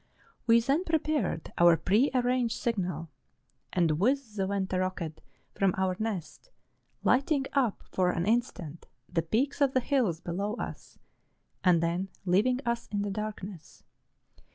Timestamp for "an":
8.09-8.25